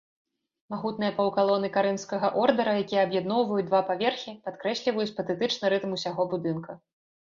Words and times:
Магутныя 0.73 1.11
паўкалоны 1.17 1.67
карынфскага 1.75 2.31
ордара, 2.43 2.73
якія 2.85 3.03
аб'ядноўваюць 3.09 3.69
два 3.69 3.81
паверхі, 3.91 4.35
падкрэсліваюць 4.49 5.15
патэтычны 5.19 5.65
рытм 5.75 5.91
усяго 5.99 6.21
будынка. 6.33 6.71